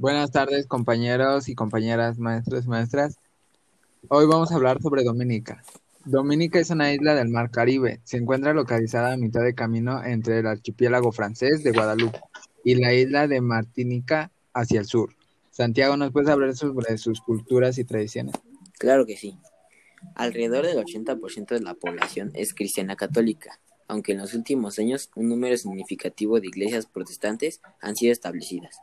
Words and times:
Buenas 0.00 0.30
tardes, 0.30 0.66
compañeros 0.66 1.50
y 1.50 1.54
compañeras, 1.54 2.18
maestros 2.18 2.64
y 2.64 2.68
maestras. 2.68 3.18
Hoy 4.08 4.24
vamos 4.24 4.50
a 4.50 4.54
hablar 4.54 4.80
sobre 4.80 5.04
Dominica. 5.04 5.62
Dominica 6.06 6.58
es 6.58 6.70
una 6.70 6.90
isla 6.90 7.14
del 7.14 7.28
Mar 7.28 7.50
Caribe. 7.50 8.00
Se 8.04 8.16
encuentra 8.16 8.54
localizada 8.54 9.12
a 9.12 9.18
mitad 9.18 9.42
de 9.42 9.54
camino 9.54 10.02
entre 10.02 10.38
el 10.38 10.46
archipiélago 10.46 11.12
francés 11.12 11.62
de 11.62 11.72
Guadalupe 11.72 12.18
y 12.64 12.76
la 12.76 12.94
isla 12.94 13.28
de 13.28 13.42
Martinica 13.42 14.32
hacia 14.54 14.80
el 14.80 14.86
sur. 14.86 15.14
Santiago, 15.50 15.98
¿nos 15.98 16.12
puedes 16.12 16.30
hablar 16.30 16.56
sobre 16.56 16.96
sus 16.96 17.20
culturas 17.20 17.76
y 17.76 17.84
tradiciones? 17.84 18.34
Claro 18.78 19.04
que 19.04 19.18
sí. 19.18 19.36
Alrededor 20.14 20.64
del 20.64 20.78
80% 20.78 21.48
de 21.48 21.60
la 21.60 21.74
población 21.74 22.30
es 22.32 22.54
cristiana 22.54 22.96
católica, 22.96 23.60
aunque 23.86 24.12
en 24.12 24.18
los 24.18 24.32
últimos 24.32 24.78
años 24.78 25.10
un 25.14 25.28
número 25.28 25.58
significativo 25.58 26.40
de 26.40 26.46
iglesias 26.46 26.86
protestantes 26.86 27.60
han 27.82 27.96
sido 27.96 28.12
establecidas. 28.12 28.78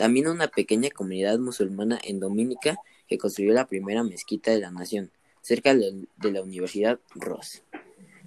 También 0.00 0.28
una 0.28 0.48
pequeña 0.48 0.88
comunidad 0.88 1.38
musulmana 1.38 2.00
en 2.02 2.20
Dominica 2.20 2.78
que 3.06 3.18
construyó 3.18 3.52
la 3.52 3.66
primera 3.66 4.02
mezquita 4.02 4.50
de 4.50 4.58
la 4.58 4.70
nación, 4.70 5.10
cerca 5.42 5.74
de 5.74 6.06
la 6.32 6.40
Universidad 6.40 6.98
Ross. 7.14 7.64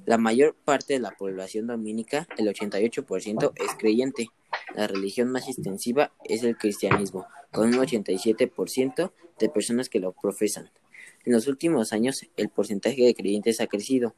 La 0.06 0.20
mayor 0.20 0.54
parte 0.54 0.94
de 0.94 1.00
la 1.00 1.10
población 1.18 1.66
dominica, 1.66 2.28
el 2.38 2.46
88%, 2.48 3.54
es 3.56 3.76
creyente. 3.80 4.30
La 4.76 4.86
religión 4.86 5.32
más 5.32 5.48
extensiva 5.48 6.12
es 6.26 6.44
el 6.44 6.58
cristianismo, 6.58 7.26
con 7.52 7.70
un 7.70 7.82
87% 7.82 9.12
de 9.40 9.50
personas 9.50 9.90
que 9.90 10.00
lo 10.00 10.12
profesan. 10.12 10.70
En 11.26 11.34
los 11.34 11.48
últimos 11.48 11.92
años, 11.92 12.28
el 12.38 12.50
porcentaje 12.50 13.02
de 13.02 13.16
creyentes 13.16 13.60
ha 13.62 13.66
crecido. 13.66 14.14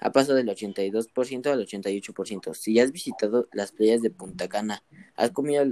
Ha 0.00 0.12
pasado 0.12 0.36
del 0.36 0.48
82% 0.48 1.46
al 1.46 1.66
88%. 1.66 2.54
Si 2.54 2.78
has 2.78 2.92
visitado 2.92 3.48
las 3.52 3.72
playas 3.72 4.02
de 4.02 4.10
Punta 4.10 4.48
Cana, 4.48 4.82
has 5.14 5.30
comido 5.30 5.64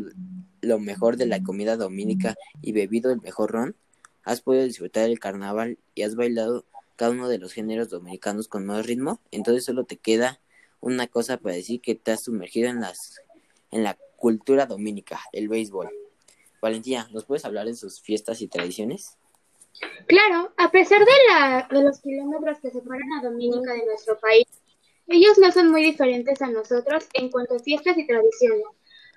lo 0.60 0.78
mejor 0.78 1.16
de 1.16 1.26
la 1.26 1.42
comida 1.42 1.76
dominica 1.76 2.36
y 2.60 2.72
bebido 2.72 3.10
el 3.10 3.20
mejor 3.20 3.52
ron, 3.52 3.76
has 4.24 4.40
podido 4.40 4.64
disfrutar 4.64 5.08
el 5.08 5.18
carnaval 5.18 5.78
y 5.94 6.02
has 6.02 6.14
bailado 6.14 6.64
cada 6.96 7.10
uno 7.10 7.28
de 7.28 7.38
los 7.38 7.52
géneros 7.52 7.88
dominicanos 7.88 8.48
con 8.48 8.64
más 8.64 8.86
ritmo, 8.86 9.20
entonces 9.30 9.64
solo 9.64 9.84
te 9.84 9.96
queda 9.96 10.40
una 10.80 11.06
cosa 11.08 11.36
para 11.38 11.56
decir 11.56 11.80
que 11.80 11.94
te 11.94 12.12
has 12.12 12.24
sumergido 12.24 12.68
en 12.68 12.80
las 12.80 13.20
en 13.70 13.82
la 13.82 13.96
cultura 14.16 14.66
dominica, 14.66 15.20
el 15.32 15.48
béisbol. 15.48 15.90
Valentina, 16.60 17.08
¿nos 17.10 17.24
puedes 17.24 17.44
hablar 17.44 17.66
de 17.66 17.74
sus 17.74 18.00
fiestas 18.00 18.40
y 18.40 18.46
tradiciones? 18.46 19.18
Claro, 20.06 20.52
a 20.56 20.70
pesar 20.70 21.00
de, 21.00 21.12
la, 21.28 21.68
de 21.70 21.82
los 21.82 22.00
kilómetros 22.00 22.58
que 22.60 22.70
separan 22.70 23.12
a 23.18 23.22
Dominica 23.22 23.72
de 23.72 23.86
nuestro 23.86 24.18
país, 24.18 24.46
ellos 25.08 25.38
no 25.38 25.50
son 25.50 25.70
muy 25.70 25.82
diferentes 25.82 26.40
a 26.42 26.48
nosotros 26.48 27.08
en 27.14 27.30
cuanto 27.30 27.56
a 27.56 27.58
fiestas 27.58 27.96
y 27.98 28.06
tradiciones. 28.06 28.64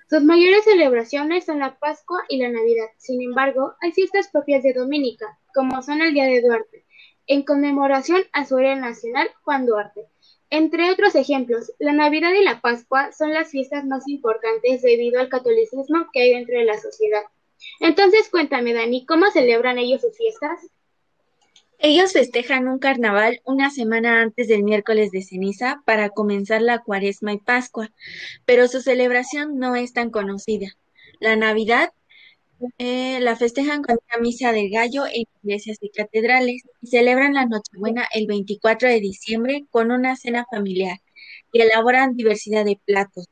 Sus 0.08 0.22
mayores 0.22 0.64
celebraciones 0.64 1.44
son 1.44 1.58
la 1.58 1.78
Pascua 1.78 2.22
y 2.28 2.38
la 2.38 2.48
Navidad. 2.48 2.86
Sin 2.96 3.20
embargo, 3.22 3.74
hay 3.80 3.92
fiestas 3.92 4.28
propias 4.28 4.62
de 4.62 4.72
Dominica, 4.72 5.38
como 5.54 5.82
son 5.82 6.00
el 6.00 6.14
Día 6.14 6.26
de 6.26 6.42
Duarte, 6.42 6.84
en 7.26 7.42
conmemoración 7.42 8.22
a 8.32 8.44
su 8.44 8.58
héroe 8.58 8.76
nacional 8.76 9.28
Juan 9.42 9.66
Duarte. 9.66 10.06
Entre 10.48 10.90
otros 10.92 11.16
ejemplos, 11.16 11.72
la 11.80 11.92
Navidad 11.92 12.32
y 12.34 12.44
la 12.44 12.60
Pascua 12.60 13.10
son 13.10 13.34
las 13.34 13.50
fiestas 13.50 13.84
más 13.84 14.06
importantes 14.06 14.82
debido 14.82 15.18
al 15.18 15.28
catolicismo 15.28 16.06
que 16.12 16.20
hay 16.22 16.34
dentro 16.34 16.56
de 16.56 16.64
la 16.64 16.78
sociedad. 16.78 17.22
Entonces 17.80 18.28
cuéntame, 18.30 18.72
Dani, 18.72 19.04
¿cómo 19.06 19.30
celebran 19.30 19.78
ellos 19.78 20.00
sus 20.00 20.16
fiestas? 20.16 20.70
Ellos 21.78 22.12
festejan 22.14 22.68
un 22.68 22.78
carnaval 22.78 23.40
una 23.44 23.70
semana 23.70 24.22
antes 24.22 24.48
del 24.48 24.62
miércoles 24.62 25.10
de 25.10 25.22
ceniza 25.22 25.82
para 25.84 26.08
comenzar 26.08 26.62
la 26.62 26.82
cuaresma 26.82 27.34
y 27.34 27.38
pascua, 27.38 27.92
pero 28.46 28.66
su 28.66 28.80
celebración 28.80 29.58
no 29.58 29.76
es 29.76 29.92
tan 29.92 30.10
conocida. 30.10 30.68
La 31.20 31.36
Navidad 31.36 31.92
eh, 32.78 33.20
la 33.20 33.36
festejan 33.36 33.82
con 33.82 33.98
una 34.08 34.22
misa 34.22 34.52
del 34.52 34.70
gallo 34.70 35.04
en 35.06 35.24
iglesias 35.42 35.76
y 35.82 35.90
catedrales 35.90 36.62
y 36.80 36.86
celebran 36.86 37.34
la 37.34 37.44
Nochebuena 37.44 38.06
el 38.14 38.26
24 38.26 38.88
de 38.88 39.00
diciembre 39.00 39.66
con 39.70 39.90
una 39.90 40.16
cena 40.16 40.46
familiar 40.50 40.98
y 41.52 41.60
elaboran 41.60 42.16
diversidad 42.16 42.64
de 42.64 42.80
platos, 42.84 43.26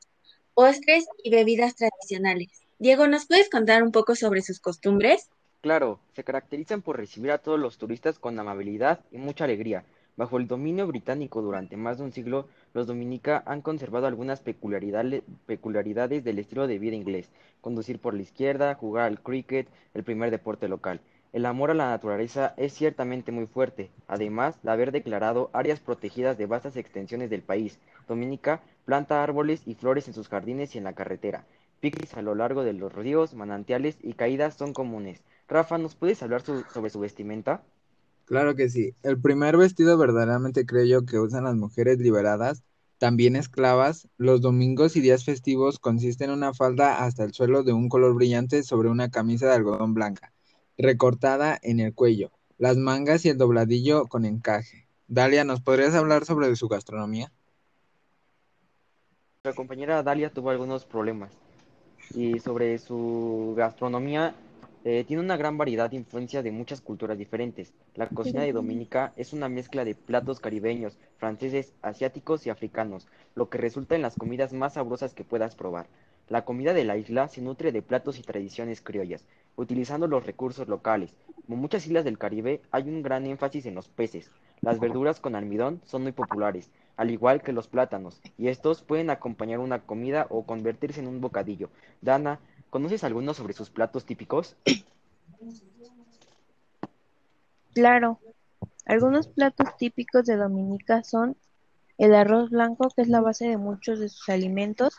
postres 0.53 1.05
y 1.23 1.31
bebidas 1.31 1.75
tradicionales. 1.75 2.64
Diego, 2.77 3.07
¿nos 3.07 3.25
puedes 3.25 3.49
contar 3.49 3.83
un 3.83 3.93
poco 3.93 4.15
sobre 4.15 4.41
sus 4.41 4.59
costumbres? 4.59 5.29
Claro, 5.61 5.97
se 6.13 6.25
caracterizan 6.25 6.81
por 6.81 6.97
recibir 6.97 7.31
a 7.31 7.37
todos 7.37 7.57
los 7.57 7.77
turistas 7.77 8.19
con 8.19 8.37
amabilidad 8.37 8.99
y 9.13 9.17
mucha 9.17 9.45
alegría. 9.45 9.85
Bajo 10.17 10.37
el 10.37 10.47
dominio 10.47 10.85
británico 10.85 11.41
durante 11.41 11.77
más 11.77 11.97
de 11.97 12.03
un 12.03 12.11
siglo, 12.11 12.49
los 12.73 12.85
dominica 12.85 13.43
han 13.45 13.61
conservado 13.61 14.07
algunas 14.07 14.41
peculiaridades 14.41 16.23
del 16.25 16.39
estilo 16.39 16.67
de 16.67 16.77
vida 16.77 16.97
inglés, 16.97 17.29
conducir 17.61 17.97
por 17.99 18.13
la 18.13 18.23
izquierda, 18.23 18.75
jugar 18.75 19.05
al 19.05 19.21
cricket, 19.21 19.69
el 19.93 20.03
primer 20.03 20.29
deporte 20.29 20.67
local. 20.67 20.99
El 21.31 21.45
amor 21.45 21.71
a 21.71 21.75
la 21.75 21.89
naturaleza 21.89 22.53
es 22.57 22.73
ciertamente 22.73 23.31
muy 23.31 23.45
fuerte, 23.47 23.89
además 24.09 24.61
de 24.63 24.71
haber 24.71 24.91
declarado 24.91 25.49
áreas 25.53 25.79
protegidas 25.79 26.37
de 26.37 26.45
vastas 26.45 26.75
extensiones 26.75 27.29
del 27.29 27.41
país. 27.41 27.79
Dominica 28.07 28.61
planta 28.83 29.23
árboles 29.23 29.61
y 29.65 29.75
flores 29.75 30.09
en 30.09 30.13
sus 30.13 30.27
jardines 30.27 30.75
y 30.75 30.77
en 30.77 30.83
la 30.83 30.93
carretera. 30.93 31.45
Picnics 31.85 32.15
a 32.15 32.23
lo 32.23 32.33
largo 32.33 32.63
de 32.63 32.73
los 32.73 32.91
ríos, 32.91 33.35
manantiales 33.35 33.99
y 34.01 34.13
caídas 34.13 34.55
son 34.55 34.73
comunes. 34.73 35.21
Rafa, 35.47 35.77
¿nos 35.77 35.93
puedes 35.93 36.23
hablar 36.23 36.41
sobre 36.41 36.89
su 36.89 36.99
vestimenta? 36.99 37.61
Claro 38.25 38.55
que 38.55 38.69
sí. 38.69 38.95
El 39.03 39.21
primer 39.21 39.55
vestido 39.55 39.95
verdaderamente 39.95 40.65
creo 40.65 40.83
yo 40.85 41.05
que 41.05 41.19
usan 41.19 41.43
las 41.43 41.53
mujeres 41.53 41.99
liberadas, 41.99 42.63
también 42.97 43.35
esclavas, 43.35 44.07
los 44.17 44.41
domingos 44.41 44.95
y 44.95 45.01
días 45.01 45.25
festivos 45.25 45.77
consiste 45.77 46.23
en 46.23 46.31
una 46.31 46.55
falda 46.55 47.03
hasta 47.05 47.23
el 47.23 47.33
suelo 47.33 47.61
de 47.61 47.73
un 47.73 47.87
color 47.87 48.15
brillante 48.15 48.63
sobre 48.63 48.89
una 48.89 49.11
camisa 49.11 49.45
de 49.45 49.53
algodón 49.53 49.93
blanca, 49.93 50.33
recortada 50.79 51.59
en 51.61 51.79
el 51.79 51.93
cuello, 51.93 52.31
las 52.57 52.77
mangas 52.77 53.25
y 53.25 53.29
el 53.29 53.37
dobladillo 53.37 54.07
con 54.07 54.25
encaje. 54.25 54.87
Dalia, 55.07 55.43
¿nos 55.43 55.61
podrías 55.61 55.93
hablar 55.93 56.25
sobre 56.25 56.55
su 56.55 56.67
gastronomía? 56.67 57.31
La 59.43 59.53
compañera 59.53 60.01
Dalia 60.01 60.31
tuvo 60.31 60.49
algunos 60.49 60.85
problemas 60.85 61.29
y 62.13 62.39
sobre 62.39 62.77
su 62.77 63.53
gastronomía 63.57 64.35
eh, 64.87 65.03
tiene 65.03 65.23
una 65.23 65.35
gran 65.35 65.57
variedad 65.57 65.89
de 65.89 65.95
influencia 65.95 66.43
de 66.43 66.51
muchas 66.51 66.79
culturas 66.79 67.17
diferentes. 67.17 67.73
La 67.95 68.07
cocina 68.07 68.43
de 68.43 68.53
Dominica 68.53 69.13
es 69.15 69.33
una 69.33 69.49
mezcla 69.49 69.83
de 69.83 69.95
platos 69.95 70.39
caribeños, 70.39 70.99
franceses, 71.17 71.73
asiáticos 71.81 72.45
y 72.45 72.51
africanos, 72.51 73.07
lo 73.33 73.49
que 73.49 73.57
resulta 73.57 73.95
en 73.95 74.03
las 74.03 74.15
comidas 74.15 74.53
más 74.53 74.73
sabrosas 74.73 75.15
que 75.15 75.23
puedas 75.23 75.55
probar. 75.55 75.87
La 76.29 76.45
comida 76.45 76.73
de 76.73 76.83
la 76.83 76.97
isla 76.97 77.27
se 77.27 77.41
nutre 77.41 77.71
de 77.71 77.81
platos 77.81 78.19
y 78.19 78.21
tradiciones 78.21 78.81
criollas, 78.81 79.25
utilizando 79.55 80.05
los 80.05 80.25
recursos 80.25 80.67
locales. 80.67 81.15
Como 81.47 81.57
muchas 81.57 81.87
islas 81.87 82.03
del 82.03 82.19
Caribe, 82.19 82.61
hay 82.69 82.83
un 82.83 83.01
gran 83.01 83.25
énfasis 83.25 83.65
en 83.65 83.73
los 83.75 83.87
peces. 83.87 84.29
Las 84.65 84.79
verduras 84.79 85.19
con 85.19 85.35
almidón 85.35 85.79
son 85.85 86.01
muy 86.01 86.11
populares, 86.11 86.71
al 86.97 87.11
igual 87.11 87.43
que 87.43 87.53
los 87.53 87.67
plátanos, 87.67 88.19
y 88.35 88.47
estos 88.47 88.81
pueden 88.81 89.11
acompañar 89.11 89.59
una 89.59 89.83
comida 89.85 90.25
o 90.31 90.43
convertirse 90.47 91.01
en 91.01 91.07
un 91.07 91.21
bocadillo. 91.21 91.69
Dana, 92.01 92.39
¿conoces 92.71 93.03
algunos 93.03 93.37
sobre 93.37 93.53
sus 93.53 93.69
platos 93.69 94.05
típicos? 94.05 94.55
Claro, 97.75 98.19
algunos 98.87 99.27
platos 99.27 99.77
típicos 99.77 100.25
de 100.25 100.35
Dominica 100.35 101.03
son 101.03 101.37
el 101.99 102.15
arroz 102.15 102.49
blanco, 102.49 102.87
que 102.95 103.03
es 103.03 103.07
la 103.07 103.21
base 103.21 103.47
de 103.47 103.57
muchos 103.57 103.99
de 103.99 104.09
sus 104.09 104.27
alimentos, 104.29 104.95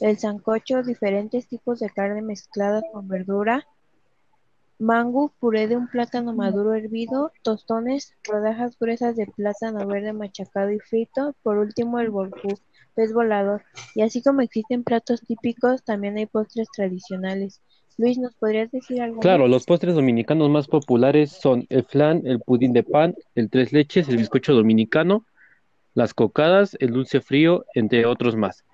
el 0.00 0.18
sancocho, 0.18 0.84
diferentes 0.84 1.48
tipos 1.48 1.80
de 1.80 1.90
carne 1.90 2.22
mezclada 2.22 2.80
con 2.92 3.08
verdura, 3.08 3.66
mango, 4.84 5.32
puré 5.40 5.66
de 5.66 5.76
un 5.76 5.88
plátano 5.88 6.34
maduro 6.34 6.74
hervido, 6.74 7.32
tostones, 7.42 8.14
rodajas 8.24 8.78
gruesas 8.78 9.16
de 9.16 9.26
plátano 9.26 9.86
verde 9.86 10.12
machacado 10.12 10.70
y 10.70 10.78
frito, 10.78 11.34
por 11.42 11.58
último 11.58 11.98
el 11.98 12.10
bolcú, 12.10 12.58
pez 12.94 13.12
volador. 13.12 13.62
Y 13.94 14.02
así 14.02 14.22
como 14.22 14.42
existen 14.42 14.84
platos 14.84 15.22
típicos, 15.22 15.82
también 15.84 16.16
hay 16.16 16.26
postres 16.26 16.68
tradicionales. 16.74 17.60
Luis, 17.96 18.18
¿nos 18.18 18.34
podrías 18.34 18.70
decir 18.70 19.00
algo? 19.00 19.20
Claro, 19.20 19.48
los 19.48 19.64
postres 19.64 19.94
dominicanos 19.94 20.50
más 20.50 20.66
populares 20.66 21.30
son 21.30 21.66
el 21.70 21.84
flan, 21.84 22.22
el 22.26 22.40
pudín 22.40 22.72
de 22.72 22.82
pan, 22.82 23.14
el 23.34 23.48
tres 23.50 23.72
leches, 23.72 24.08
el 24.08 24.16
bizcocho 24.16 24.52
dominicano, 24.52 25.24
las 25.94 26.12
cocadas, 26.12 26.76
el 26.80 26.92
dulce 26.92 27.20
frío, 27.20 27.64
entre 27.74 28.04
otros 28.04 28.36
más. 28.36 28.64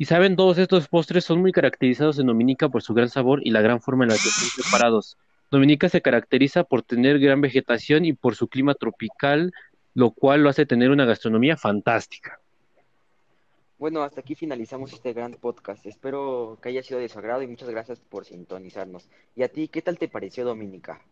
Y 0.00 0.06
saben, 0.06 0.34
todos 0.34 0.56
estos 0.56 0.88
postres 0.88 1.26
son 1.26 1.42
muy 1.42 1.52
caracterizados 1.52 2.18
en 2.18 2.24
Dominica 2.24 2.70
por 2.70 2.80
su 2.82 2.94
gran 2.94 3.10
sabor 3.10 3.42
y 3.44 3.50
la 3.50 3.60
gran 3.60 3.82
forma 3.82 4.04
en 4.04 4.08
la 4.08 4.14
que 4.14 4.30
están 4.30 4.48
preparados. 4.56 5.18
Dominica 5.50 5.90
se 5.90 6.00
caracteriza 6.00 6.64
por 6.64 6.80
tener 6.82 7.18
gran 7.18 7.42
vegetación 7.42 8.06
y 8.06 8.14
por 8.14 8.34
su 8.34 8.48
clima 8.48 8.72
tropical, 8.72 9.52
lo 9.92 10.12
cual 10.12 10.42
lo 10.42 10.48
hace 10.48 10.64
tener 10.64 10.90
una 10.90 11.04
gastronomía 11.04 11.58
fantástica. 11.58 12.40
Bueno, 13.78 14.02
hasta 14.02 14.22
aquí 14.22 14.34
finalizamos 14.34 14.90
este 14.94 15.12
gran 15.12 15.34
podcast. 15.34 15.84
Espero 15.84 16.56
que 16.62 16.70
haya 16.70 16.82
sido 16.82 16.98
de 16.98 17.10
su 17.10 17.18
agrado 17.18 17.42
y 17.42 17.46
muchas 17.46 17.68
gracias 17.68 18.00
por 18.00 18.24
sintonizarnos. 18.24 19.06
¿Y 19.36 19.42
a 19.42 19.48
ti 19.48 19.68
qué 19.68 19.82
tal 19.82 19.98
te 19.98 20.08
pareció 20.08 20.46
Dominica? 20.46 21.02